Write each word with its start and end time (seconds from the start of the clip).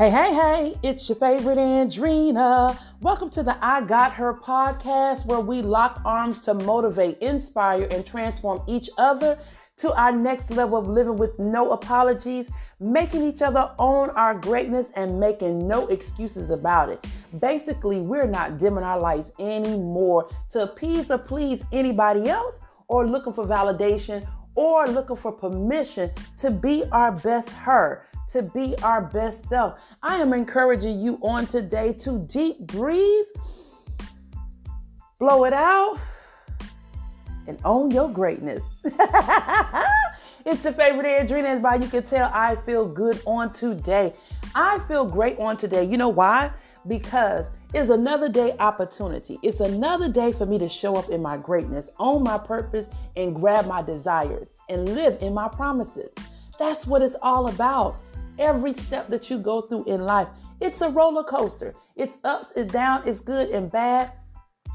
Hey, 0.00 0.08
hey, 0.08 0.32
hey, 0.32 0.76
it's 0.82 1.06
your 1.10 1.16
favorite 1.16 1.58
Andrina. 1.58 2.74
Welcome 3.02 3.28
to 3.32 3.42
the 3.42 3.62
I 3.62 3.82
Got 3.82 4.14
Her 4.14 4.32
podcast, 4.32 5.26
where 5.26 5.40
we 5.40 5.60
lock 5.60 6.00
arms 6.06 6.40
to 6.46 6.54
motivate, 6.54 7.18
inspire, 7.18 7.86
and 7.90 8.06
transform 8.06 8.62
each 8.66 8.88
other 8.96 9.38
to 9.76 9.92
our 9.92 10.10
next 10.10 10.52
level 10.52 10.78
of 10.78 10.88
living 10.88 11.16
with 11.16 11.38
no 11.38 11.72
apologies, 11.72 12.48
making 12.80 13.28
each 13.28 13.42
other 13.42 13.74
own 13.78 14.08
our 14.12 14.32
greatness, 14.32 14.90
and 14.96 15.20
making 15.20 15.68
no 15.68 15.86
excuses 15.88 16.48
about 16.48 16.88
it. 16.88 17.06
Basically, 17.38 18.00
we're 18.00 18.26
not 18.26 18.56
dimming 18.56 18.84
our 18.84 18.98
lights 18.98 19.32
anymore 19.38 20.30
to 20.48 20.62
appease 20.62 21.10
or 21.10 21.18
please 21.18 21.62
anybody 21.72 22.30
else 22.30 22.60
or 22.88 23.06
looking 23.06 23.34
for 23.34 23.44
validation 23.46 24.26
or 24.54 24.86
looking 24.86 25.16
for 25.16 25.30
permission 25.30 26.10
to 26.38 26.50
be 26.50 26.84
our 26.90 27.12
best 27.12 27.50
her 27.50 28.06
to 28.32 28.42
be 28.42 28.76
our 28.82 29.02
best 29.02 29.48
self. 29.48 29.80
I 30.02 30.16
am 30.16 30.32
encouraging 30.32 31.00
you 31.00 31.18
on 31.22 31.46
today 31.46 31.92
to 31.94 32.20
deep 32.20 32.58
breathe, 32.60 33.26
blow 35.18 35.44
it 35.44 35.52
out, 35.52 35.98
and 37.46 37.58
own 37.64 37.90
your 37.90 38.08
greatness. 38.08 38.62
it's 38.84 40.64
your 40.64 40.72
favorite 40.72 41.06
Andrina, 41.06 41.46
as 41.46 41.60
by 41.60 41.76
you 41.76 41.88
can 41.88 42.04
tell, 42.04 42.30
I 42.32 42.56
feel 42.66 42.86
good 42.86 43.20
on 43.26 43.52
today. 43.52 44.14
I 44.54 44.78
feel 44.86 45.04
great 45.04 45.38
on 45.38 45.56
today. 45.56 45.84
You 45.84 45.96
know 45.96 46.08
why? 46.08 46.52
Because 46.86 47.50
it's 47.74 47.90
another 47.90 48.28
day 48.28 48.56
opportunity. 48.58 49.38
It's 49.42 49.60
another 49.60 50.10
day 50.10 50.32
for 50.32 50.46
me 50.46 50.58
to 50.58 50.68
show 50.68 50.96
up 50.96 51.08
in 51.10 51.20
my 51.20 51.36
greatness, 51.36 51.90
own 51.98 52.22
my 52.22 52.38
purpose, 52.38 52.86
and 53.16 53.34
grab 53.34 53.66
my 53.66 53.82
desires 53.82 54.48
and 54.68 54.88
live 54.94 55.20
in 55.20 55.34
my 55.34 55.48
promises. 55.48 56.10
That's 56.58 56.86
what 56.86 57.02
it's 57.02 57.16
all 57.22 57.48
about 57.48 58.00
every 58.40 58.72
step 58.72 59.08
that 59.08 59.30
you 59.30 59.38
go 59.38 59.60
through 59.60 59.84
in 59.84 60.04
life. 60.04 60.26
It's 60.60 60.80
a 60.80 60.88
roller 60.88 61.22
coaster. 61.22 61.74
It's 61.94 62.18
ups, 62.24 62.52
and 62.56 62.70
down, 62.70 63.06
it's 63.06 63.20
good 63.20 63.50
and 63.50 63.70
bad. 63.70 64.12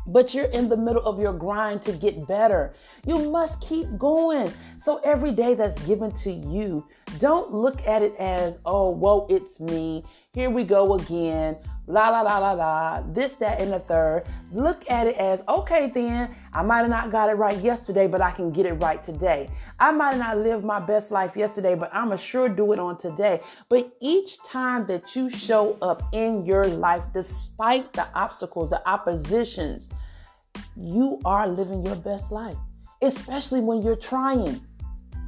But 0.08 0.36
you're 0.36 0.46
in 0.46 0.70
the 0.70 0.78
middle 0.78 1.02
of 1.02 1.20
your 1.20 1.34
grind 1.34 1.82
to 1.84 1.92
get 1.92 2.28
better. 2.28 2.76
You 3.08 3.32
must 3.32 3.60
keep 3.60 3.98
going. 3.98 4.54
So 4.80 5.02
every 5.04 5.32
day 5.32 5.56
that's 5.56 5.84
given 5.88 6.12
to 6.12 6.32
you, 6.32 6.86
don't 7.18 7.52
look 7.52 7.86
at 7.88 8.04
it 8.04 8.16
as, 8.20 8.60
oh, 8.66 8.92
whoa, 8.92 9.26
it's 9.30 9.60
me. 9.60 10.06
Here 10.32 10.52
we 10.52 10.64
go 10.64 10.94
again 10.94 11.58
la 11.88 12.10
la 12.10 12.22
la 12.22 12.40
la 12.40 12.52
la, 12.52 13.02
this, 13.14 13.36
that, 13.36 13.62
and 13.62 13.72
the 13.72 13.80
third. 13.80 14.24
Look 14.52 14.90
at 14.90 15.08
it 15.08 15.16
as 15.18 15.44
okay, 15.48 15.92
then 15.94 16.36
I 16.54 16.62
might 16.64 16.80
have 16.80 16.90
not 16.90 17.12
got 17.12 17.30
it 17.30 17.34
right 17.34 17.58
yesterday, 17.58 18.08
but 18.08 18.22
I 18.22 18.32
can 18.32 18.52
get 18.52 18.66
it 18.66 18.74
right 18.74 19.04
today. 19.04 19.50
I 19.80 19.92
might 19.92 20.18
not 20.18 20.38
lived 20.38 20.64
my 20.64 20.80
best 20.80 21.12
life 21.12 21.36
yesterday, 21.36 21.76
but 21.76 21.94
I'm 21.94 22.08
going 22.08 22.18
to 22.18 22.24
sure 22.24 22.48
do 22.48 22.72
it 22.72 22.80
on 22.80 22.98
today. 22.98 23.42
But 23.70 23.92
each 24.02 24.42
time 24.44 24.86
that 24.88 25.16
you 25.16 25.30
show 25.30 25.78
up 25.82 26.02
in 26.14 26.46
your 26.46 26.66
life, 26.66 27.04
despite 27.14 27.92
the 27.94 28.08
obstacles, 28.16 28.70
the 28.70 28.88
oppositions, 28.88 29.90
you 30.78 31.20
are 31.26 31.48
living 31.48 31.86
your 31.86 31.98
best 31.98 32.32
life, 32.32 32.58
especially 33.02 33.60
when 33.60 33.82
you're 33.82 33.96
trying 33.96 34.62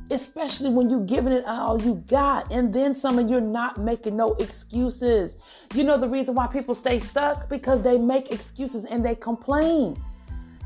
especially 0.10 0.70
when 0.70 0.90
you're 0.90 1.06
giving 1.06 1.34
it 1.34 1.46
all 1.46 1.82
you 1.82 1.96
got 2.08 2.50
and 2.52 2.74
then 2.74 2.96
some 2.96 3.20
and 3.20 3.30
you're 3.30 3.42
not 3.42 3.78
making 3.78 4.16
no 4.16 4.34
excuses. 4.36 5.36
You 5.74 5.84
know 5.84 5.98
the 5.98 6.08
reason 6.08 6.36
why 6.36 6.48
people 6.48 6.76
stay 6.76 7.00
stuck? 7.00 7.50
Because 7.50 7.82
they 7.82 7.98
make 7.98 8.32
excuses 8.32 8.86
and 8.86 9.04
they 9.04 9.16
complain 9.16 10.02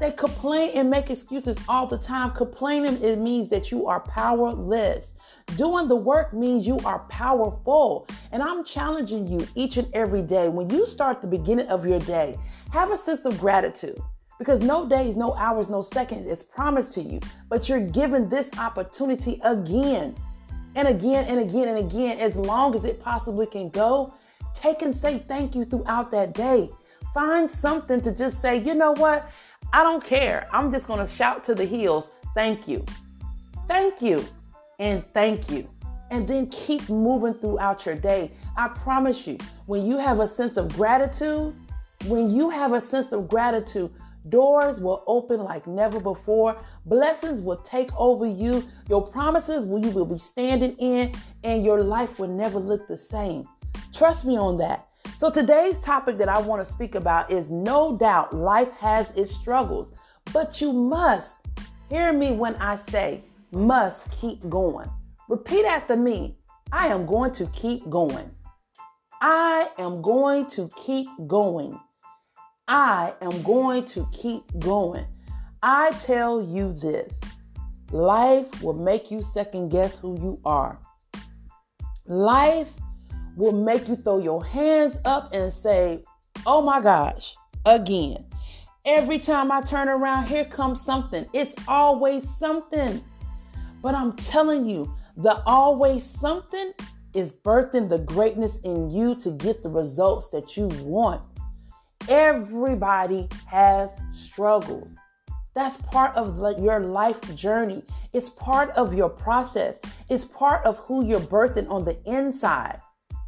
they 0.02 0.11
complain 0.11 0.71
and 0.75 0.89
make 0.89 1.09
excuses 1.09 1.57
all 1.67 1.88
the 1.88 1.97
time 1.97 2.31
complaining 2.31 3.02
it 3.03 3.17
means 3.17 3.49
that 3.49 3.71
you 3.71 3.88
are 3.88 3.99
powerless 4.02 5.11
doing 5.57 5.88
the 5.88 5.95
work 5.95 6.33
means 6.33 6.66
you 6.66 6.77
are 6.85 6.99
powerful 7.09 8.07
and 8.31 8.41
i'm 8.41 8.63
challenging 8.63 9.28
you 9.28 9.45
each 9.56 9.78
and 9.78 9.88
every 9.94 10.22
day 10.22 10.50
when 10.50 10.69
you 10.69 10.85
start 10.85 11.22
the 11.22 11.28
beginning 11.28 11.67
of 11.67 11.85
your 11.85 12.00
day 12.00 12.38
have 12.72 12.91
a 12.91 12.97
sense 12.97 13.25
of 13.25 13.40
gratitude 13.40 14.00
because 14.41 14.61
no 14.61 14.90
days, 14.90 15.17
no 15.17 15.35
hours, 15.35 15.69
no 15.69 15.84
seconds 15.84 16.25
is 16.25 16.41
promised 16.41 16.94
to 16.94 17.01
you, 17.01 17.19
but 17.47 17.69
you're 17.69 17.79
given 17.79 18.28
this 18.28 18.50
opportunity 18.57 19.40
again 19.44 20.16
and 20.73 20.88
again 20.88 21.25
and 21.28 21.40
again 21.40 21.67
and 21.67 21.78
again, 21.78 22.17
as 22.17 22.35
long 22.35 22.73
as 22.73 22.84
it 22.84 23.00
possibly 23.00 23.45
can 23.45 23.69
go. 23.69 24.16
Take 24.56 24.81
and 24.81 24.95
say 24.95 25.19
thank 25.19 25.53
you 25.53 25.63
throughout 25.63 26.09
that 26.09 26.34
day. 26.34 26.72
Find 27.13 27.51
something 27.51 28.01
to 28.01 28.11
just 28.16 28.41
say, 28.41 28.57
you 28.57 28.73
know 28.73 28.94
what? 28.94 29.29
I 29.74 29.84
don't 29.84 30.04
care. 30.04 30.48
I'm 30.52 30.72
just 30.72 30.88
going 30.88 31.00
to 31.00 31.12
shout 31.12 31.44
to 31.46 31.56
the 31.56 31.66
hills, 31.66 32.12
thank 32.36 32.68
you. 32.68 32.86
Thank 33.68 34.02
you. 34.02 34.26
And 34.80 35.04
thank 35.14 35.50
you. 35.50 35.68
And 36.09 36.28
then 36.28 36.48
keep 36.50 36.90
moving 36.90 37.34
throughout 37.36 37.86
your 37.86 37.96
day. 37.96 38.32
I 38.58 38.68
promise 38.68 39.26
you, 39.28 39.38
when 39.66 39.86
you 39.86 39.98
have 39.98 40.20
a 40.20 40.28
sense 40.28 40.58
of 40.58 40.74
gratitude, 40.74 41.56
when 42.08 42.30
you 42.30 42.50
have 42.50 42.74
a 42.74 42.82
sense 42.82 43.12
of 43.14 43.30
gratitude, 43.30 43.92
Doors 44.30 44.80
will 44.80 45.04
open 45.08 45.42
like 45.42 45.66
never 45.66 46.00
before. 46.00 46.56
Blessings 46.86 47.42
will 47.42 47.58
take 47.58 47.90
over 47.98 48.26
you. 48.26 48.64
Your 48.88 49.02
promises 49.02 49.66
will 49.66 49.84
you 49.84 49.92
will 49.92 50.06
be 50.06 50.20
standing 50.20 50.74
in, 50.74 51.14
and 51.44 51.66
your 51.66 51.82
life 51.82 52.20
will 52.20 52.28
never 52.28 52.59
look 52.59 52.88
the 52.88 52.98
same. 52.98 53.48
Trust 53.94 54.26
me 54.26 54.38
on 54.38 54.58
that. 54.59 54.88
So 55.22 55.30
today's 55.30 55.80
topic 55.80 56.18
that 56.18 56.30
I 56.30 56.42
want 56.42 56.66
to 56.66 56.74
speak 56.74 56.96
about 56.96 57.30
is 57.30 57.52
no 57.52 57.96
doubt 57.96 58.34
life 58.34 58.72
has 58.80 59.16
its 59.16 59.30
struggles, 59.30 59.94
but 60.34 60.59
you 60.59 60.74
must 60.74 61.36
hear 61.90 62.12
me 62.12 62.32
when 62.32 62.56
I 62.56 62.76
say 62.76 63.24
must 63.52 64.09
keep 64.09 64.50
going. 64.50 64.90
Repeat 65.30 65.64
after 65.64 65.96
me. 65.96 66.40
I 66.72 66.88
am 66.88 67.06
going 67.06 67.34
to 67.34 67.46
keep 67.54 67.88
going. 67.88 68.32
I 69.22 69.70
am 69.78 70.02
going 70.02 70.48
to 70.48 70.68
keep 70.76 71.08
going. 71.28 71.80
I 72.68 73.14
am 73.22 73.44
going 73.44 73.86
to 73.90 74.09
keep 74.12 74.42
going. 74.58 75.06
I 75.62 75.92
tell 76.02 76.42
you 76.42 76.74
this 76.74 77.22
life 77.92 78.64
will 78.64 78.74
make 78.74 79.12
you 79.12 79.22
second 79.22 79.70
guess 79.70 80.00
who 80.00 80.20
you 80.20 80.42
are. 80.46 80.80
Life 82.08 82.74
will 83.36 83.52
make 83.52 83.88
you 83.88 83.96
throw 83.96 84.19
your 84.19 84.44
hands 84.44 84.97
up 85.06 85.34
and 85.34 85.52
say, 85.52 86.03
Oh 86.46 86.62
my 86.62 86.81
gosh, 86.81 87.36
again. 87.66 88.25
Every 88.86 89.19
time 89.19 89.52
I 89.52 89.62
turn 89.62 89.90
around, 89.90 90.28
here 90.28 90.46
comes 90.46 90.81
something. 90.81 91.28
It's 91.34 91.53
always 91.68 92.28
something. 92.28 93.03
But 93.81 93.94
I'm 93.94 94.14
telling 94.14 94.68
you, 94.68 94.91
the 95.18 95.44
always 95.46 96.03
something 96.03 96.74
is 97.14 97.34
birthing 97.34 97.90
the 97.90 98.00
greatness 98.00 98.58
in 98.59 98.90
you 98.90 99.16
to 99.16 99.31
get 99.31 99.62
the 99.62 99.70
results 99.70 100.30
that 100.30 100.58
you 100.58 100.68
want. 100.84 101.22
Everybody 102.09 103.28
has 103.46 103.91
struggles. 104.12 104.90
That's 105.53 105.78
part 105.78 106.16
of 106.16 106.40
your 106.59 106.80
life 106.80 107.36
journey. 107.36 107.84
It's 108.14 108.30
part 108.30 108.70
of 108.72 108.94
your 108.94 109.09
process. 109.09 109.80
It's 110.09 110.25
part 110.25 110.66
of 110.66 110.78
who 110.78 111.06
you're 111.06 111.20
birthing 111.20 111.70
on 111.70 111.84
the 111.86 111.97
inside. 112.06 112.80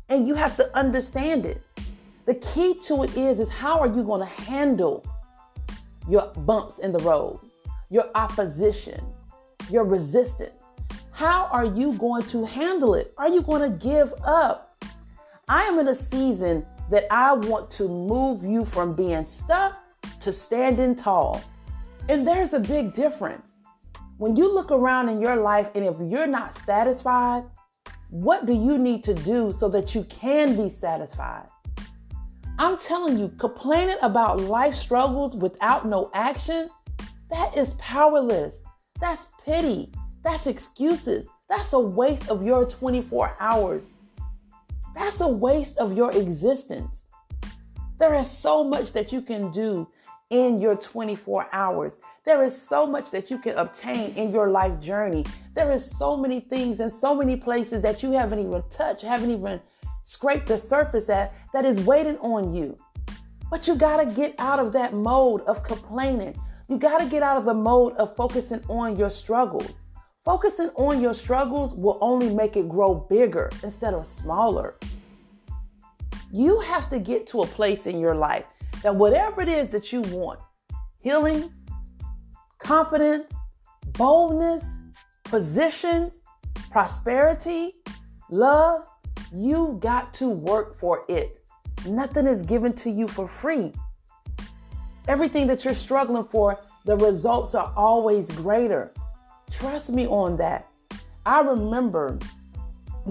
And 0.10 0.28
you 0.28 0.36
have 0.36 0.56
to 0.58 0.76
understand 0.76 1.46
it. 1.46 1.64
The 2.26 2.36
key 2.36 2.80
to 2.86 3.04
it 3.04 3.18
is 3.18 3.40
is 3.40 3.50
how 3.50 3.80
are 3.80 3.88
you 3.88 4.04
going 4.04 4.22
to 4.22 4.26
handle 4.44 5.06
your 6.08 6.28
bumps 6.38 6.80
in 6.80 6.92
the 6.92 7.00
road, 7.00 7.40
your 7.90 8.10
opposition, 8.16 9.04
your 9.70 9.84
resistance? 9.84 10.62
How 11.12 11.46
are 11.52 11.66
you 11.66 11.94
going 11.94 12.24
to 12.24 12.46
handle 12.46 12.96
it? 12.96 13.14
Are 13.18 13.30
you 13.30 13.42
going 13.42 13.72
to 13.72 13.78
give 13.78 14.14
up? 14.24 14.84
I 15.48 15.64
am 15.64 15.80
in 15.80 15.90
a 15.90 15.96
season 15.96 16.66
that 16.90 17.06
I 17.12 17.34
want 17.34 17.70
to 17.72 17.88
move 17.88 18.44
you 18.44 18.66
from 18.66 18.96
being 18.96 19.26
stuck 19.26 19.78
to 20.22 20.32
standing 20.34 20.96
tall. 20.96 21.42
And 22.10 22.28
there's 22.28 22.54
a 22.54 22.60
big 22.60 22.94
difference. 22.94 23.56
When 24.18 24.36
you 24.36 24.54
look 24.54 24.72
around 24.72 25.10
in 25.10 25.22
your 25.22 25.36
life 25.36 25.70
and 25.76 25.86
if 25.86 25.96
you're 26.00 26.28
not 26.28 26.54
satisfied, 26.56 27.44
what 28.14 28.46
do 28.46 28.54
you 28.54 28.78
need 28.78 29.04
to 29.04 29.16
do 29.16 29.52
so 29.52 29.68
that 29.70 29.96
you 29.96 30.04
can 30.04 30.56
be 30.56 30.70
satisfied? 30.70 31.48
I'm 32.60 32.78
telling 32.78 33.18
you, 33.18 33.30
complaining 33.40 33.98
about 34.04 34.40
life 34.40 34.76
struggles 34.76 35.36
without 35.36 35.88
no 35.88 36.12
action, 36.14 36.70
that 37.32 37.58
is 37.58 37.74
powerless. 37.80 38.60
That's 39.02 39.30
pity. 39.44 39.92
That's 40.24 40.46
excuses. 40.46 41.28
That's 41.50 41.74
a 41.74 41.80
waste 41.80 42.30
of 42.30 42.46
your 42.46 42.70
24 42.70 43.36
hours. 43.40 43.88
That's 44.96 45.20
a 45.20 45.28
waste 45.28 45.80
of 45.80 45.98
your 45.98 46.12
existence. 46.12 47.06
There 47.98 48.14
is 48.14 48.30
so 48.30 48.64
much 48.64 48.94
that 48.94 49.12
you 49.12 49.24
can 49.24 49.52
do 49.52 49.88
in 50.30 50.62
your 50.62 50.76
24 50.76 51.50
hours. 51.52 51.98
There 52.26 52.42
is 52.42 52.60
so 52.60 52.88
much 52.88 53.12
that 53.12 53.30
you 53.30 53.38
can 53.38 53.58
obtain 53.58 54.14
in 54.16 54.32
your 54.32 54.50
life 54.50 54.80
journey. 54.80 55.26
There 55.56 55.74
is 55.74 55.84
so 55.86 56.16
many 56.16 56.40
things 56.40 56.80
and 56.80 56.90
so 56.90 57.14
many 57.14 57.36
places 57.36 57.82
that 57.82 58.02
you 58.02 58.14
haven't 58.14 58.40
even 58.40 58.64
touched, 58.70 59.04
haven't 59.04 59.32
even 59.32 59.60
scraped 60.04 60.48
the 60.48 60.58
surface 60.58 61.10
at 61.10 61.34
that 61.52 61.66
is 61.66 61.82
waiting 61.82 62.18
on 62.20 62.56
you. 62.56 62.78
But 63.50 63.68
you 63.68 63.76
got 63.76 63.98
to 63.98 64.06
get 64.06 64.36
out 64.40 64.60
of 64.60 64.72
that 64.72 64.94
mode 64.94 65.42
of 65.42 65.64
complaining. 65.64 66.34
You 66.70 66.78
got 66.78 67.00
to 67.00 67.08
get 67.08 67.24
out 67.24 67.36
of 67.36 67.44
the 67.44 67.54
mode 67.54 67.94
of 67.98 68.16
focusing 68.16 68.64
on 68.70 68.96
your 68.96 69.10
struggles. 69.10 69.82
Focusing 70.24 70.70
on 70.76 71.02
your 71.02 71.14
struggles 71.14 71.74
will 71.74 71.98
only 72.00 72.34
make 72.34 72.56
it 72.56 72.70
grow 72.70 72.96
bigger 72.96 73.50
instead 73.64 73.94
of 73.94 74.08
smaller. 74.08 74.78
You 76.32 76.62
have 76.62 76.90
to 76.90 77.00
get 77.00 77.28
to 77.28 77.42
a 77.42 77.48
place 77.48 77.86
in 77.86 78.00
your 78.00 78.16
life 78.16 78.48
that 78.82 78.96
whatever 78.96 79.42
it 79.42 79.50
is 79.50 79.72
that 79.72 79.92
you 79.92 80.02
want 80.04 80.40
healing, 81.02 81.52
confidence, 82.64 83.32
boldness, 83.98 84.64
positions, 85.26 86.22
prosperity, 86.72 87.74
love 88.30 88.88
you 89.36 89.78
got 89.82 90.14
to 90.14 90.30
work 90.30 90.80
for 90.80 91.04
it. 91.10 91.40
Nothing 91.86 92.26
is 92.26 92.44
given 92.44 92.74
to 92.74 92.90
you 92.90 93.08
for 93.08 93.28
free. 93.28 93.74
Everything 95.08 95.48
that 95.48 95.66
you're 95.66 95.74
struggling 95.74 96.24
for, 96.26 96.60
the 96.86 96.96
results 96.96 97.56
are 97.56 97.74
always 97.76 98.32
greater. 98.32 98.94
Trust 99.52 99.90
me 99.90 100.08
on 100.08 100.38
that. 100.38 100.68
I 101.26 101.42
remember 101.42 102.18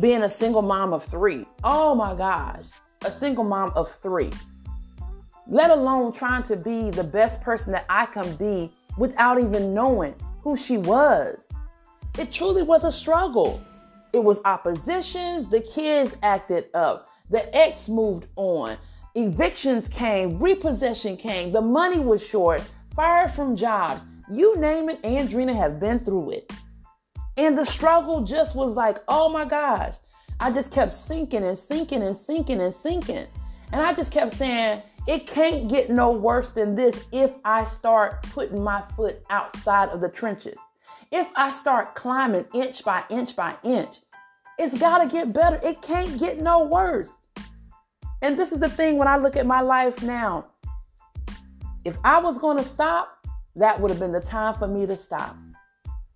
being 0.01 0.23
a 0.23 0.31
single 0.31 0.63
mom 0.63 0.95
of 0.95 1.05
three. 1.05 1.45
Oh 1.63 1.95
my 1.95 2.15
gosh, 2.15 2.65
a 3.05 3.11
single 3.11 3.45
mom 3.45 3.73
of 3.75 3.93
three. 3.97 4.31
Let 5.47 5.71
alone 5.71 6.13
trying 6.13 6.45
to 6.45 6.57
be 6.57 6.91
the 6.91 7.05
best 7.05 7.43
person 7.43 7.73
that 7.73 7.85
I 7.91 8.07
can 8.07 8.35
be 8.37 8.73
without 8.97 9.41
even 9.41 9.75
knowing 9.75 10.15
who 10.43 10.57
she 10.57 10.79
was. 10.79 11.47
It 12.19 12.33
truly 12.33 12.63
was 12.63 12.85
a 12.85 12.93
struggle. 12.93 13.63
It 14.13 14.23
was 14.23 14.41
oppositions. 14.45 15.49
The 15.49 15.61
kids 15.61 16.17
acted 16.23 16.67
up. 16.75 17.09
The 17.31 17.55
ex 17.57 17.89
moved 17.89 18.27
on. 18.37 18.77
Evictions 19.15 19.89
came. 19.89 20.39
Repossession 20.39 21.17
came. 21.17 21.53
The 21.53 21.61
money 21.61 22.01
was 22.01 22.27
short. 22.27 22.63
Fired 22.95 23.31
from 23.31 23.57
jobs. 23.57 24.05
You 24.31 24.57
name 24.59 24.89
it, 24.89 25.03
Andrina 25.03 25.55
have 25.55 25.81
been 25.81 25.99
through 25.99 26.31
it. 26.31 26.53
And 27.37 27.57
the 27.57 27.65
struggle 27.65 28.23
just 28.23 28.55
was 28.55 28.75
like, 28.75 28.99
oh 29.09 29.29
my 29.29 29.45
gosh. 29.45 29.95
I 30.41 30.51
just 30.51 30.73
kept 30.73 30.93
sinking 30.93 31.45
and 31.45 31.57
sinking 31.57 32.03
and 32.03 32.17
sinking 32.17 32.61
and 32.61 32.75
sinking. 32.75 33.27
And 33.73 33.81
I 33.81 33.95
just 33.95 34.11
kept 34.11 34.33
saying, 34.33 34.83
it 35.07 35.27
can't 35.27 35.69
get 35.69 35.91
no 35.91 36.13
worse 36.13 36.51
than 36.51 36.75
this 36.75 37.05
if 37.13 37.33
I 37.45 37.65
start 37.65 38.23
putting 38.23 38.63
my 38.63 38.83
foot 38.97 39.23
outside 39.31 39.89
of 39.89 40.01
the 40.01 40.09
trenches. 40.09 40.57
If 41.11 41.29
I 41.37 41.51
start 41.51 41.95
climbing 41.95 42.47
inch 42.55 42.85
by 42.85 43.05
inch 43.11 43.35
by 43.35 43.57
inch, 43.65 43.99
it's 44.59 44.79
got 44.79 44.99
to 44.99 45.09
get 45.09 45.33
better. 45.33 45.61
It 45.63 45.83
can't 45.83 46.19
get 46.19 46.39
no 46.39 46.65
worse. 46.65 47.13
And 48.23 48.39
this 48.39 48.53
is 48.53 48.61
the 48.61 48.69
thing 48.69 48.97
when 48.97 49.09
I 49.09 49.17
look 49.17 49.37
at 49.37 49.47
my 49.47 49.61
life 49.61 50.03
now. 50.03 50.47
If 51.85 51.99
I 52.05 52.21
was 52.21 52.39
going 52.39 52.57
to 52.59 52.65
stop, 52.65 53.27
that 53.57 53.81
would 53.81 53.91
have 53.91 53.99
been 53.99 54.13
the 54.13 54.21
time 54.21 54.55
for 54.55 54.69
me 54.69 54.87
to 54.87 54.97
stop. 54.97 55.37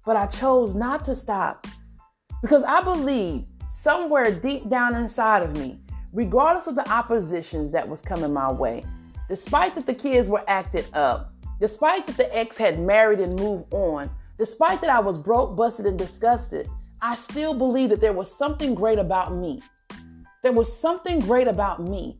But 0.04 0.16
I 0.16 0.26
chose 0.26 0.74
not 0.74 1.04
to 1.06 1.16
stop 1.16 1.66
because 2.40 2.62
I 2.62 2.80
believe 2.82 3.48
somewhere 3.68 4.30
deep 4.30 4.68
down 4.68 4.94
inside 4.94 5.42
of 5.42 5.56
me, 5.56 5.80
regardless 6.16 6.66
of 6.66 6.74
the 6.74 6.90
oppositions 6.90 7.70
that 7.70 7.88
was 7.88 8.02
coming 8.02 8.32
my 8.32 8.50
way, 8.50 8.84
despite 9.28 9.76
that 9.76 9.86
the 9.86 9.94
kids 9.94 10.28
were 10.28 10.42
acted 10.48 10.84
up, 10.92 11.30
despite 11.60 12.06
that 12.08 12.16
the 12.16 12.36
ex 12.36 12.58
had 12.58 12.80
married 12.80 13.20
and 13.20 13.38
moved 13.38 13.72
on, 13.72 14.10
Despite 14.38 14.82
that 14.82 14.90
I 14.90 15.00
was 15.00 15.16
broke, 15.16 15.56
busted, 15.56 15.86
and 15.86 15.98
disgusted, 15.98 16.68
I 17.00 17.14
still 17.14 17.54
believe 17.54 17.88
that 17.90 18.00
there 18.00 18.12
was 18.12 18.30
something 18.30 18.74
great 18.74 18.98
about 18.98 19.34
me. 19.34 19.62
There 20.42 20.52
was 20.52 20.74
something 20.74 21.20
great 21.20 21.48
about 21.48 21.82
me. 21.82 22.18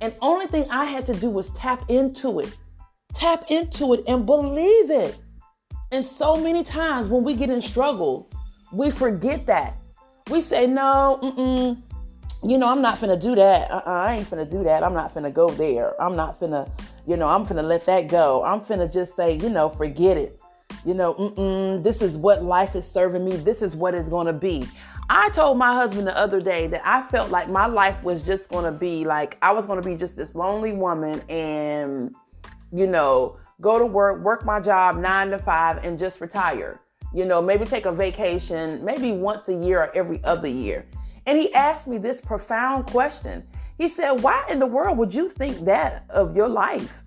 And 0.00 0.14
only 0.22 0.46
thing 0.46 0.66
I 0.70 0.86
had 0.86 1.04
to 1.06 1.14
do 1.14 1.28
was 1.28 1.50
tap 1.52 1.90
into 1.90 2.40
it. 2.40 2.56
Tap 3.12 3.44
into 3.50 3.92
it 3.94 4.04
and 4.06 4.24
believe 4.24 4.90
it. 4.90 5.18
And 5.92 6.04
so 6.04 6.36
many 6.36 6.64
times 6.64 7.08
when 7.08 7.22
we 7.22 7.34
get 7.34 7.50
in 7.50 7.60
struggles, 7.60 8.30
we 8.72 8.90
forget 8.90 9.44
that. 9.46 9.76
We 10.30 10.40
say, 10.40 10.66
no, 10.66 11.18
mm-mm, 11.22 11.82
you 12.42 12.58
know, 12.58 12.68
I'm 12.68 12.82
not 12.82 12.98
finna 12.98 13.20
do 13.20 13.34
that. 13.34 13.70
Uh-uh, 13.70 13.90
I 13.90 14.14
ain't 14.16 14.30
finna 14.30 14.48
do 14.48 14.62
that. 14.64 14.82
I'm 14.82 14.94
not 14.94 15.14
finna 15.14 15.32
go 15.32 15.48
there. 15.50 16.00
I'm 16.00 16.16
not 16.16 16.38
finna, 16.38 16.70
you 17.06 17.16
know, 17.16 17.28
I'm 17.28 17.44
finna 17.44 17.64
let 17.64 17.86
that 17.86 18.08
go. 18.08 18.44
I'm 18.44 18.60
finna 18.60 18.92
just 18.92 19.16
say, 19.16 19.36
you 19.36 19.48
know, 19.48 19.68
forget 19.68 20.16
it 20.16 20.40
you 20.84 20.94
know, 20.94 21.80
this 21.82 22.00
is 22.00 22.16
what 22.16 22.44
life 22.44 22.74
is 22.76 22.86
serving 22.86 23.24
me. 23.24 23.36
This 23.36 23.62
is 23.62 23.76
what 23.76 23.94
it's 23.94 24.08
to 24.08 24.32
be. 24.32 24.66
I 25.10 25.30
told 25.30 25.58
my 25.58 25.74
husband 25.74 26.06
the 26.06 26.16
other 26.16 26.40
day 26.40 26.66
that 26.68 26.82
I 26.84 27.02
felt 27.02 27.30
like 27.30 27.48
my 27.48 27.66
life 27.66 28.02
was 28.02 28.22
just 28.22 28.50
to 28.50 28.72
be 28.72 29.04
like 29.04 29.38
I 29.40 29.52
was 29.52 29.66
to 29.66 29.80
be 29.80 29.96
just 29.96 30.16
this 30.16 30.34
lonely 30.34 30.72
woman 30.72 31.22
and, 31.28 32.14
you 32.72 32.86
know, 32.86 33.38
go 33.60 33.78
to 33.78 33.86
work, 33.86 34.22
work 34.22 34.44
my 34.44 34.60
job 34.60 34.96
nine 34.96 35.30
to 35.30 35.38
five, 35.38 35.82
and 35.84 35.98
just 35.98 36.20
retire. 36.20 36.80
You 37.14 37.24
know, 37.24 37.40
maybe 37.40 37.64
take 37.64 37.86
a 37.86 37.92
vacation, 37.92 38.84
maybe 38.84 39.12
once 39.12 39.48
a 39.48 39.54
year 39.54 39.80
or 39.80 39.96
every 39.96 40.22
other 40.24 40.48
year. 40.48 40.86
And 41.28 41.38
he 41.38 41.52
asked 41.52 41.86
me 41.86 41.98
this 41.98 42.22
profound 42.22 42.86
question. 42.86 43.46
He 43.76 43.86
said, 43.86 44.12
Why 44.22 44.46
in 44.48 44.58
the 44.58 44.66
world 44.66 44.96
would 44.96 45.12
you 45.12 45.28
think 45.28 45.62
that 45.66 46.06
of 46.08 46.34
your 46.34 46.48
life? 46.48 47.02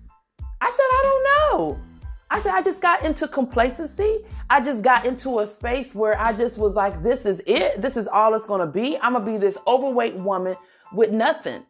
I 0.60 0.70
said, 0.70 0.86
I 0.92 1.00
don't 1.02 1.24
know. 1.24 1.82
I 2.30 2.38
said, 2.38 2.54
I 2.54 2.62
just 2.62 2.80
got 2.80 3.04
into 3.04 3.26
complacency. 3.26 4.20
I 4.48 4.60
just 4.60 4.84
got 4.84 5.06
into 5.06 5.40
a 5.40 5.46
space 5.46 5.92
where 5.92 6.16
I 6.20 6.32
just 6.34 6.56
was 6.56 6.74
like, 6.74 7.02
this 7.02 7.26
is 7.26 7.42
it. 7.48 7.82
This 7.82 7.96
is 7.96 8.06
all 8.06 8.34
it's 8.34 8.46
going 8.46 8.60
to 8.60 8.66
be. 8.66 8.96
I'm 8.98 9.14
going 9.14 9.24
to 9.24 9.32
be 9.32 9.38
this 9.38 9.58
overweight 9.66 10.14
woman 10.14 10.54
with 10.92 11.10
nothing. 11.10 11.64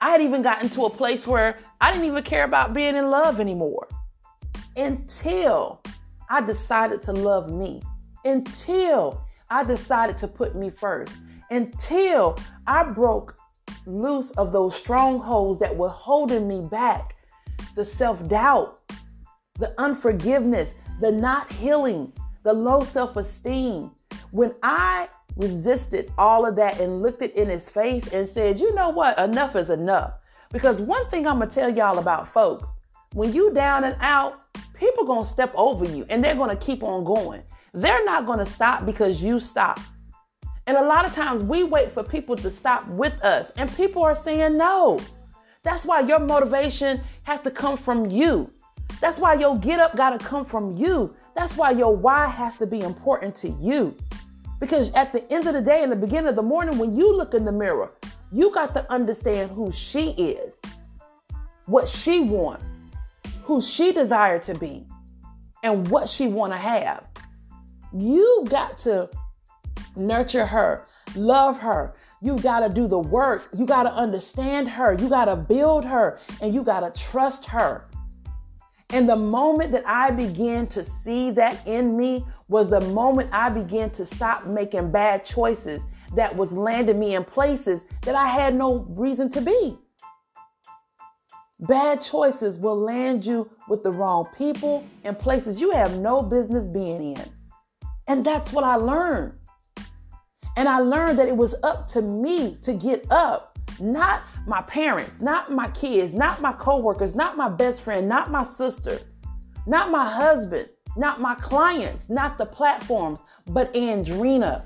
I 0.00 0.08
had 0.08 0.22
even 0.22 0.40
gotten 0.40 0.70
to 0.70 0.86
a 0.86 0.90
place 0.90 1.26
where 1.26 1.58
I 1.78 1.92
didn't 1.92 2.06
even 2.06 2.22
care 2.22 2.44
about 2.44 2.72
being 2.72 2.96
in 2.96 3.10
love 3.10 3.38
anymore 3.38 3.86
until 4.76 5.82
I 6.30 6.40
decided 6.40 7.02
to 7.02 7.12
love 7.12 7.52
me, 7.52 7.82
until 8.24 9.22
I 9.50 9.62
decided 9.62 10.16
to 10.20 10.26
put 10.26 10.56
me 10.56 10.70
first, 10.70 11.12
until 11.50 12.38
I 12.66 12.84
broke 12.84 13.36
loose 13.86 14.30
of 14.32 14.52
those 14.52 14.74
strongholds 14.74 15.58
that 15.60 15.74
were 15.74 15.88
holding 15.88 16.46
me 16.46 16.60
back, 16.60 17.14
the 17.74 17.84
self 17.84 18.26
doubt, 18.28 18.80
the 19.58 19.74
unforgiveness, 19.78 20.74
the 21.00 21.10
not 21.10 21.52
healing, 21.52 22.12
the 22.44 22.52
low 22.52 22.82
self 22.82 23.16
esteem. 23.16 23.90
When 24.30 24.54
I 24.62 25.08
resisted 25.36 26.10
all 26.18 26.46
of 26.46 26.56
that 26.56 26.80
and 26.80 27.02
looked 27.02 27.22
it 27.22 27.34
in 27.34 27.48
his 27.48 27.70
face 27.70 28.12
and 28.12 28.28
said, 28.28 28.58
you 28.58 28.74
know 28.74 28.90
what, 28.90 29.18
enough 29.18 29.56
is 29.56 29.70
enough. 29.70 30.14
Because 30.50 30.80
one 30.80 31.08
thing 31.10 31.26
I'm 31.26 31.38
gonna 31.38 31.50
tell 31.50 31.74
y'all 31.74 31.98
about 31.98 32.32
folks, 32.32 32.68
when 33.14 33.32
you 33.32 33.52
down 33.52 33.84
and 33.84 33.96
out, 34.00 34.40
people 34.74 35.04
gonna 35.04 35.24
step 35.24 35.52
over 35.54 35.84
you 35.84 36.06
and 36.08 36.22
they're 36.22 36.34
gonna 36.34 36.56
keep 36.56 36.82
on 36.82 37.04
going. 37.04 37.42
They're 37.74 38.04
not 38.04 38.26
gonna 38.26 38.46
stop 38.46 38.84
because 38.86 39.22
you 39.22 39.40
stop. 39.40 39.78
And 40.68 40.76
a 40.76 40.84
lot 40.84 41.06
of 41.06 41.14
times 41.14 41.42
we 41.42 41.64
wait 41.64 41.92
for 41.92 42.04
people 42.04 42.36
to 42.36 42.50
stop 42.50 42.86
with 42.88 43.14
us, 43.24 43.52
and 43.56 43.74
people 43.74 44.02
are 44.02 44.14
saying 44.14 44.58
no. 44.58 45.00
That's 45.62 45.86
why 45.86 46.00
your 46.00 46.18
motivation 46.18 47.00
has 47.22 47.40
to 47.40 47.50
come 47.50 47.78
from 47.78 48.10
you. 48.10 48.50
That's 49.00 49.18
why 49.18 49.32
your 49.34 49.56
get 49.56 49.80
up 49.80 49.96
got 49.96 50.10
to 50.10 50.22
come 50.22 50.44
from 50.44 50.76
you. 50.76 51.16
That's 51.34 51.56
why 51.56 51.70
your 51.70 51.96
why 51.96 52.26
has 52.26 52.58
to 52.58 52.66
be 52.66 52.80
important 52.80 53.34
to 53.36 53.48
you. 53.58 53.96
Because 54.60 54.92
at 54.92 55.10
the 55.10 55.24
end 55.32 55.46
of 55.46 55.54
the 55.54 55.62
day, 55.62 55.82
in 55.82 55.88
the 55.88 55.96
beginning 55.96 56.28
of 56.28 56.36
the 56.36 56.42
morning, 56.42 56.76
when 56.76 56.94
you 56.94 57.16
look 57.16 57.32
in 57.32 57.46
the 57.46 57.52
mirror, 57.52 57.90
you 58.30 58.52
got 58.52 58.74
to 58.74 58.92
understand 58.92 59.50
who 59.50 59.72
she 59.72 60.10
is, 60.10 60.58
what 61.64 61.88
she 61.88 62.20
wants, 62.20 62.66
who 63.42 63.62
she 63.62 63.90
desired 63.90 64.42
to 64.42 64.54
be, 64.56 64.84
and 65.62 65.88
what 65.88 66.10
she 66.10 66.26
want 66.26 66.52
to 66.52 66.58
have. 66.58 67.06
You 67.94 68.44
got 68.50 68.76
to 68.80 69.08
nurture 69.98 70.46
her, 70.46 70.86
love 71.14 71.58
her. 71.58 71.94
You 72.20 72.38
got 72.38 72.60
to 72.60 72.68
do 72.68 72.88
the 72.88 72.98
work. 72.98 73.48
You 73.56 73.66
got 73.66 73.84
to 73.84 73.92
understand 73.92 74.68
her. 74.68 74.92
You 74.94 75.08
got 75.08 75.26
to 75.26 75.36
build 75.36 75.84
her, 75.84 76.18
and 76.40 76.54
you 76.54 76.62
got 76.62 76.80
to 76.80 77.00
trust 77.00 77.46
her. 77.46 77.88
And 78.90 79.08
the 79.08 79.16
moment 79.16 79.72
that 79.72 79.86
I 79.86 80.10
began 80.10 80.66
to 80.68 80.82
see 80.82 81.30
that 81.32 81.66
in 81.66 81.96
me 81.96 82.24
was 82.48 82.70
the 82.70 82.80
moment 82.80 83.28
I 83.32 83.50
began 83.50 83.90
to 83.90 84.06
stop 84.06 84.46
making 84.46 84.90
bad 84.90 85.24
choices 85.24 85.82
that 86.14 86.34
was 86.34 86.52
landing 86.52 86.98
me 86.98 87.14
in 87.14 87.24
places 87.24 87.82
that 88.02 88.14
I 88.14 88.26
had 88.26 88.54
no 88.54 88.86
reason 88.88 89.30
to 89.32 89.42
be. 89.42 89.76
Bad 91.60 92.00
choices 92.00 92.58
will 92.58 92.78
land 92.78 93.26
you 93.26 93.50
with 93.68 93.82
the 93.82 93.90
wrong 93.90 94.28
people 94.38 94.86
and 95.04 95.18
places 95.18 95.60
you 95.60 95.72
have 95.72 95.98
no 95.98 96.22
business 96.22 96.68
being 96.68 97.14
in. 97.14 97.24
And 98.06 98.24
that's 98.24 98.52
what 98.52 98.64
I 98.64 98.76
learned. 98.76 99.34
And 100.56 100.68
I 100.68 100.78
learned 100.78 101.18
that 101.18 101.28
it 101.28 101.36
was 101.36 101.54
up 101.62 101.86
to 101.88 102.02
me 102.02 102.58
to 102.62 102.72
get 102.72 103.06
up, 103.10 103.58
not 103.80 104.22
my 104.46 104.62
parents, 104.62 105.20
not 105.20 105.52
my 105.52 105.68
kids, 105.68 106.12
not 106.12 106.40
my 106.40 106.52
coworkers, 106.52 107.14
not 107.14 107.36
my 107.36 107.48
best 107.48 107.82
friend, 107.82 108.08
not 108.08 108.30
my 108.30 108.42
sister, 108.42 108.98
not 109.66 109.90
my 109.90 110.08
husband, 110.08 110.68
not 110.96 111.20
my 111.20 111.34
clients, 111.36 112.08
not 112.08 112.38
the 112.38 112.46
platforms, 112.46 113.20
but 113.48 113.72
Andrina. 113.74 114.64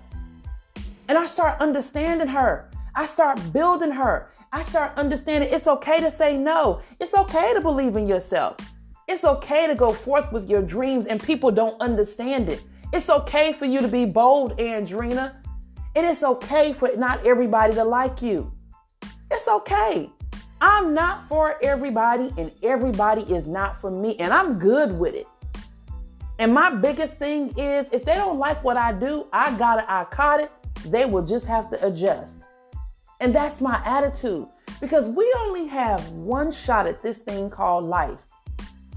And 1.09 1.19
I 1.19 1.27
start 1.27 1.61
understanding 1.61 2.29
her. 2.29 2.71
I 2.95 3.05
start 3.05 3.53
building 3.53 3.91
her. 3.91 4.31
I 4.53 4.63
start 4.63 4.97
understanding 4.97 5.51
it's 5.53 5.67
okay 5.67 6.01
to 6.01 6.11
say 6.11 6.37
no. 6.37 6.81
It's 7.01 7.15
okay 7.15 7.53
to 7.55 7.61
believe 7.61 7.97
in 7.97 8.07
yourself. 8.07 8.57
It's 9.09 9.25
okay 9.25 9.67
to 9.67 9.75
go 9.75 9.93
forth 9.93 10.31
with 10.33 10.49
your 10.49 10.63
dreams 10.63 11.07
and 11.07 11.23
people 11.23 11.51
don't 11.51 11.81
understand 11.81 12.49
it. 12.49 12.63
It's 12.93 13.09
okay 13.09 13.53
for 13.53 13.65
you 13.65 13.81
to 13.81 13.89
be 13.89 14.05
bold, 14.05 14.57
Andrina. 14.59 15.42
And 15.95 16.07
it's 16.07 16.23
okay 16.23 16.73
for 16.73 16.91
not 16.97 17.27
everybody 17.27 17.75
to 17.75 17.85
like 17.85 18.23
you. 18.23 18.53
It's 19.31 19.49
okay. 19.49 20.11
I'm 20.61 20.95
not 20.95 21.27
for 21.29 21.57
everybody, 21.63 22.33
and 22.39 22.53
everybody 22.63 23.23
is 23.23 23.47
not 23.47 23.81
for 23.81 23.91
me, 23.91 24.17
and 24.19 24.33
I'm 24.33 24.59
good 24.59 24.97
with 24.99 25.15
it. 25.15 25.27
And 26.39 26.55
my 26.55 26.71
biggest 26.71 27.17
thing 27.19 27.53
is 27.59 27.89
if 27.93 28.05
they 28.05 28.15
don't 28.15 28.39
like 28.39 28.63
what 28.65 28.77
I 28.77 28.93
do, 28.93 29.27
I 29.33 29.57
got 29.59 29.81
it, 29.81 29.85
I 29.89 30.05
caught 30.05 30.41
it, 30.41 30.51
they 30.87 31.05
will 31.05 31.25
just 31.25 31.47
have 31.47 31.69
to 31.71 31.87
adjust. 31.87 32.45
And 33.21 33.35
that's 33.35 33.61
my 33.61 33.81
attitude 33.85 34.49
because 34.81 35.09
we 35.09 35.33
only 35.41 35.67
have 35.69 36.07
one 36.11 36.51
shot 36.51 36.87
at 36.87 37.03
this 37.03 37.19
thing 37.19 37.51
called 37.51 37.85
life. 37.85 38.19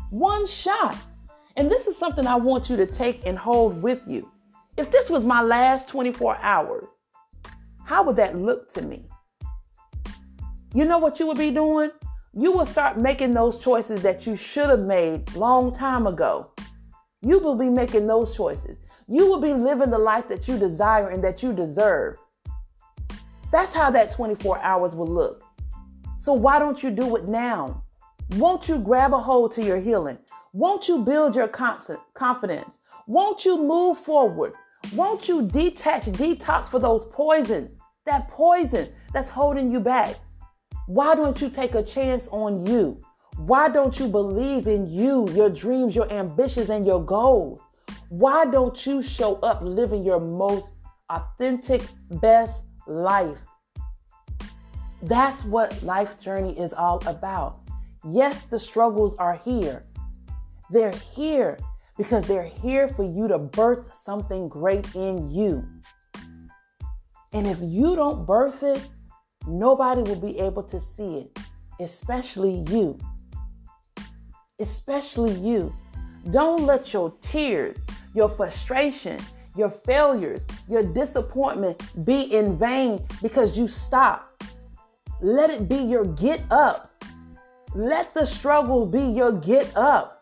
One 0.10 0.48
shot. 0.48 0.98
And 1.58 1.70
this 1.70 1.88
is 1.88 1.98
something 1.98 2.26
I 2.26 2.36
want 2.36 2.70
you 2.70 2.78
to 2.78 2.86
take 2.86 3.26
and 3.26 3.38
hold 3.38 3.82
with 3.82 4.08
you. 4.08 4.32
If 4.78 4.92
this 4.92 5.10
was 5.10 5.24
my 5.24 5.42
last 5.42 5.88
24 5.88 6.38
hours, 6.42 6.90
how 7.86 8.04
would 8.04 8.18
that 8.18 8.38
look 8.38 8.70
to 8.74 8.82
me? 8.82 9.08
You 10.74 10.84
know 10.84 10.98
what 10.98 11.18
you 11.18 11.28
would 11.28 11.38
be 11.38 11.52
doing? 11.52 11.92
You 12.34 12.52
will 12.52 12.66
start 12.66 12.98
making 12.98 13.34
those 13.34 13.64
choices 13.64 14.02
that 14.02 14.28
you 14.28 14.36
should 14.36 14.70
have 14.70 14.82
made 14.82 15.34
long 15.34 15.74
time 15.74 16.08
ago. 16.08 16.52
You 17.22 17.40
will 17.40 17.56
be 17.56 17.70
making 17.70 18.06
those 18.06 18.36
choices. 18.36 18.78
You 19.08 19.28
will 19.28 19.40
be 19.40 19.54
living 19.54 19.92
the 19.92 19.98
life 19.98 20.28
that 20.28 20.46
you 20.46 20.60
desire 20.60 21.08
and 21.08 21.24
that 21.24 21.42
you 21.42 21.54
deserve. 21.54 22.18
That's 23.54 23.74
how 23.74 23.90
that 23.92 24.12
24 24.12 24.60
hours 24.60 24.94
will 24.94 25.08
look. 25.08 25.46
So 26.18 26.34
why 26.34 26.60
don't 26.60 26.84
you 26.84 26.92
do 26.92 27.16
it 27.16 27.30
now? 27.30 27.82
Won't 28.32 28.68
you 28.68 28.80
grab 28.80 29.14
a 29.14 29.20
hold 29.20 29.54
to 29.54 29.64
your 29.64 29.80
healing? 29.80 30.18
Won't 30.52 30.90
you 30.90 31.06
build 31.06 31.34
your 31.34 31.48
confidence? 31.48 32.80
Won't 33.08 33.46
you 33.46 33.64
move 33.64 33.98
forward? 33.98 34.52
Won't 34.94 35.28
you 35.28 35.42
detach, 35.44 36.04
detox 36.06 36.68
for 36.70 36.80
those 36.80 37.06
poison, 37.06 37.70
that 38.06 38.28
poison 38.28 38.90
that's 39.14 39.30
holding 39.30 39.72
you 39.72 39.80
back? 39.80 40.16
Why 40.88 41.16
don't 41.16 41.42
you 41.42 41.50
take 41.50 41.74
a 41.74 41.84
chance 41.84 42.28
on 42.30 42.66
you? 42.66 43.02
Why 43.38 43.68
don't 43.68 44.00
you 44.00 44.08
believe 44.08 44.68
in 44.68 44.86
you, 44.86 45.28
your 45.32 45.50
dreams, 45.50 45.96
your 45.96 46.12
ambitions, 46.12 46.70
and 46.70 46.86
your 46.86 47.04
goals? 47.04 47.60
Why 48.10 48.46
don't 48.46 48.86
you 48.86 49.02
show 49.02 49.36
up 49.38 49.62
living 49.62 50.04
your 50.04 50.20
most 50.20 50.76
authentic, 51.10 51.82
best 52.12 52.66
life? 52.88 53.38
That's 55.02 55.44
what 55.46 55.82
life 55.84 56.20
journey 56.20 56.58
is 56.58 56.74
all 56.74 57.02
about. 57.08 57.60
Yes, 58.08 58.44
the 58.44 58.60
struggles 58.60 59.16
are 59.18 59.36
here. 59.36 59.84
They're 60.70 60.92
here 60.92 61.58
because 61.98 62.28
they're 62.28 62.44
here 62.44 62.88
for 62.88 63.04
you 63.04 63.28
to 63.28 63.40
birth 63.40 63.94
something 63.94 64.50
great 64.50 64.96
in 64.96 65.30
you. 65.30 65.68
And 67.34 67.48
if 67.48 67.58
you 67.62 67.96
don't 67.96 68.26
birth 68.26 68.64
it, 68.64 68.88
nobody 69.48 70.02
will 70.02 70.20
be 70.20 70.40
able 70.40 70.64
to 70.64 70.80
see 70.80 71.18
it, 71.18 71.40
especially 71.80 72.64
you. 72.70 72.98
Especially 74.60 75.34
you. 75.34 75.74
Don't 76.32 76.64
let 76.64 76.94
your 76.94 77.14
tears, 77.22 77.82
your 78.14 78.30
frustration, 78.30 79.20
your 79.56 79.70
failures, 79.70 80.48
your 80.70 80.84
disappointment 80.84 81.82
be 82.06 82.34
in 82.34 82.58
vain 82.58 83.06
because 83.22 83.58
you 83.58 83.68
stop. 83.68 84.44
Let 85.22 85.50
it 85.50 85.70
be 85.70 85.78
your 85.78 86.06
get 86.06 86.42
up. 86.52 86.92
Let 87.74 88.14
the 88.14 88.26
struggle 88.26 88.86
be 88.86 89.02
your 89.02 89.34
get 89.34 89.76
up. 89.76 90.15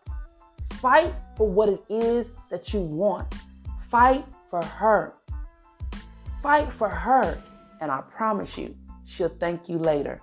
Fight 0.83 1.13
for 1.37 1.47
what 1.47 1.69
it 1.69 1.81
is 1.87 2.33
that 2.49 2.73
you 2.73 2.81
want. 2.81 3.33
Fight 3.89 4.25
for 4.49 4.61
her. 4.61 5.13
Fight 6.41 6.73
for 6.73 6.89
her. 6.89 7.41
And 7.79 7.89
I 7.89 8.01
promise 8.01 8.57
you, 8.57 8.75
she'll 9.05 9.29
thank 9.39 9.69
you 9.69 9.77
later. 9.77 10.21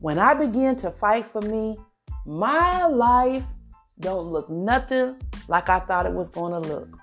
When 0.00 0.18
I 0.18 0.34
begin 0.34 0.76
to 0.76 0.90
fight 0.90 1.30
for 1.30 1.40
me, 1.40 1.78
my 2.26 2.84
life 2.84 3.42
don't 4.00 4.26
look 4.26 4.50
nothing 4.50 5.16
like 5.48 5.70
I 5.70 5.80
thought 5.80 6.04
it 6.04 6.12
was 6.12 6.28
going 6.28 6.52
to 6.62 6.68
look. 6.68 6.94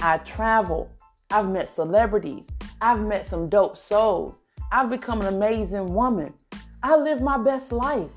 I 0.00 0.18
travel. 0.18 0.90
I've 1.30 1.48
met 1.48 1.68
celebrities. 1.68 2.46
I've 2.80 3.06
met 3.06 3.24
some 3.24 3.48
dope 3.48 3.76
souls. 3.76 4.34
I've 4.72 4.90
become 4.90 5.20
an 5.20 5.32
amazing 5.32 5.94
woman. 5.94 6.34
I 6.82 6.96
live 6.96 7.22
my 7.22 7.38
best 7.38 7.70
life. 7.70 8.10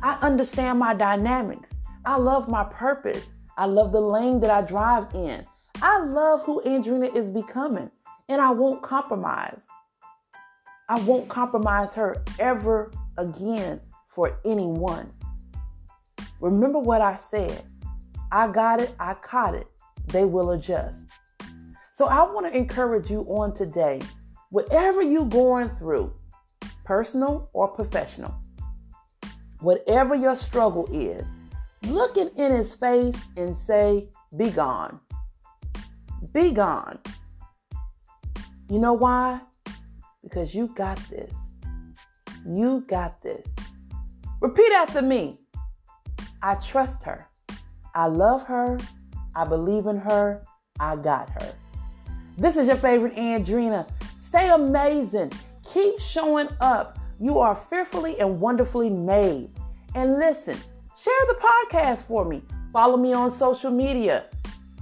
I 0.00 0.16
understand 0.22 0.78
my 0.78 0.94
dynamics. 0.94 1.76
I 2.06 2.16
love 2.18 2.48
my 2.48 2.62
purpose. 2.62 3.32
I 3.58 3.66
love 3.66 3.90
the 3.90 4.00
lane 4.00 4.38
that 4.38 4.50
I 4.50 4.62
drive 4.62 5.12
in. 5.12 5.44
I 5.82 5.98
love 5.98 6.44
who 6.44 6.62
Andrina 6.62 7.12
is 7.12 7.32
becoming, 7.32 7.90
and 8.28 8.40
I 8.40 8.50
won't 8.50 8.80
compromise. 8.80 9.60
I 10.88 11.00
won't 11.00 11.28
compromise 11.28 11.94
her 11.94 12.22
ever 12.38 12.92
again 13.18 13.80
for 14.06 14.38
anyone. 14.44 15.12
Remember 16.40 16.78
what 16.78 17.00
I 17.00 17.16
said. 17.16 17.64
I 18.30 18.52
got 18.52 18.80
it, 18.80 18.94
I 19.00 19.14
caught 19.14 19.56
it. 19.56 19.66
They 20.06 20.24
will 20.24 20.52
adjust. 20.52 21.08
So 21.92 22.06
I 22.06 22.22
want 22.30 22.46
to 22.46 22.56
encourage 22.56 23.10
you 23.10 23.22
on 23.22 23.52
today, 23.52 24.00
whatever 24.50 25.02
you're 25.02 25.24
going 25.24 25.70
through, 25.70 26.14
personal 26.84 27.50
or 27.52 27.66
professional, 27.66 28.32
whatever 29.58 30.14
your 30.14 30.36
struggle 30.36 30.88
is, 30.92 31.26
look 31.86 32.16
it 32.16 32.32
in 32.36 32.52
his 32.52 32.74
face 32.74 33.16
and 33.36 33.56
say, 33.56 34.08
Be 34.36 34.50
gone. 34.50 35.00
Be 36.32 36.52
gone. 36.52 36.98
You 38.68 38.78
know 38.78 38.92
why? 38.92 39.40
Because 40.22 40.54
you 40.54 40.68
got 40.74 40.98
this. 41.08 41.32
You 42.46 42.84
got 42.88 43.22
this. 43.22 43.46
Repeat 44.40 44.72
after 44.72 45.02
me. 45.02 45.40
I 46.42 46.56
trust 46.56 47.02
her. 47.04 47.28
I 47.94 48.06
love 48.06 48.42
her. 48.44 48.78
I 49.34 49.44
believe 49.44 49.86
in 49.86 49.96
her. 49.96 50.44
I 50.78 50.96
got 50.96 51.30
her. 51.30 51.54
This 52.36 52.56
is 52.56 52.66
your 52.66 52.76
favorite 52.76 53.14
Andrina. 53.16 53.88
Stay 54.18 54.50
amazing. 54.50 55.32
Keep 55.72 55.98
showing 55.98 56.48
up. 56.60 56.98
You 57.18 57.38
are 57.38 57.54
fearfully 57.54 58.20
and 58.20 58.40
wonderfully 58.40 58.90
made. 58.90 59.50
And 59.94 60.18
listen, 60.18 60.58
share 60.96 61.26
the 61.28 61.34
podcast 61.34 62.02
for 62.02 62.24
me. 62.24 62.42
Follow 62.72 62.96
me 62.96 63.12
on 63.12 63.30
social 63.30 63.70
media. 63.70 64.24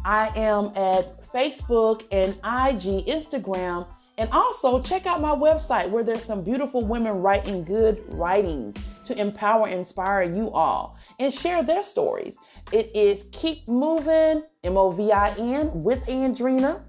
I 0.05 0.29
am 0.37 0.67
at 0.77 1.33
Facebook 1.33 2.05
and 2.13 2.33
IG, 2.35 3.07
Instagram, 3.07 3.87
and 4.17 4.31
also 4.31 4.81
check 4.81 5.07
out 5.07 5.21
my 5.21 5.35
website 5.35 5.91
where 5.91 6.05
there's 6.05 6.25
some 6.25 6.45
beautiful 6.45 6.85
women 6.85 7.21
writing 7.21 7.65
good 7.65 8.03
writings 8.09 8.77
to 9.07 9.19
empower 9.19 9.69
inspire 9.69 10.23
you 10.23 10.51
all 10.51 10.97
and 11.19 11.35
share 11.35 11.65
their 11.65 11.83
stories. 11.83 12.37
It 12.71 12.95
is 12.95 13.25
Keep 13.33 13.67
Moving, 13.67 14.45
M 14.63 14.77
O 14.77 14.91
V 14.91 15.11
I 15.11 15.31
N, 15.37 15.83
with 15.83 16.01
Andrina 16.07 16.81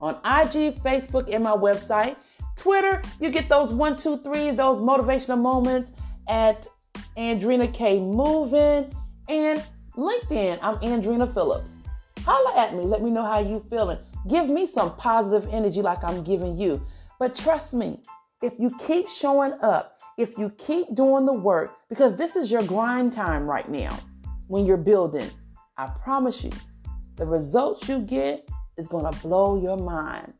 on 0.00 0.14
IG, 0.16 0.82
Facebook, 0.82 1.32
and 1.34 1.42
my 1.42 1.52
website. 1.52 2.16
Twitter, 2.56 3.00
you 3.20 3.30
get 3.30 3.48
those 3.48 3.72
one, 3.72 3.96
two, 3.96 4.18
three, 4.18 4.50
those 4.50 4.80
motivational 4.80 5.40
moments 5.40 5.92
at 6.28 6.68
Andrina 7.18 7.72
K 7.74 7.98
Moving. 7.98 8.92
And 9.28 9.62
LinkedIn, 9.96 10.58
I'm 10.62 10.76
Andrina 10.76 11.32
Phillips. 11.34 11.72
Holla 12.20 12.56
at 12.56 12.74
me. 12.74 12.84
Let 12.84 13.02
me 13.02 13.10
know 13.10 13.24
how 13.24 13.40
you 13.40 13.64
feeling. 13.68 13.98
Give 14.28 14.48
me 14.48 14.66
some 14.66 14.94
positive 14.96 15.48
energy 15.52 15.82
like 15.82 16.04
I'm 16.04 16.22
giving 16.22 16.56
you. 16.56 16.80
But 17.18 17.34
trust 17.34 17.74
me, 17.74 18.00
if 18.40 18.52
you 18.58 18.70
keep 18.86 19.08
showing 19.08 19.52
up, 19.62 20.00
if 20.16 20.38
you 20.38 20.50
keep 20.50 20.94
doing 20.94 21.26
the 21.26 21.32
work, 21.32 21.72
because 21.88 22.14
this 22.14 22.36
is 22.36 22.50
your 22.50 22.62
grind 22.62 23.12
time 23.12 23.44
right 23.44 23.68
now 23.68 23.98
when 24.46 24.64
you're 24.64 24.76
building, 24.76 25.28
I 25.76 25.86
promise 25.86 26.44
you, 26.44 26.52
the 27.16 27.26
results 27.26 27.88
you 27.88 27.98
get 27.98 28.48
is 28.76 28.86
going 28.86 29.12
to 29.12 29.18
blow 29.20 29.60
your 29.60 29.76
mind. 29.76 30.32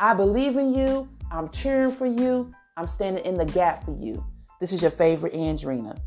I 0.00 0.14
believe 0.14 0.56
in 0.56 0.72
you. 0.72 1.08
I'm 1.30 1.50
cheering 1.50 1.94
for 1.94 2.06
you. 2.06 2.52
I'm 2.76 2.88
standing 2.88 3.24
in 3.24 3.34
the 3.34 3.44
gap 3.44 3.84
for 3.84 3.96
you. 3.98 4.24
This 4.60 4.72
is 4.72 4.80
your 4.80 4.90
favorite 4.90 5.34
Andrina. 5.34 5.98